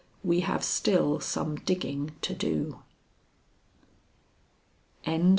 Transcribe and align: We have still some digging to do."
We 0.23 0.39
have 0.39 0.63
still 0.63 1.19
some 1.19 1.57
digging 1.57 2.13
to 2.23 2.33
do." 2.33 2.79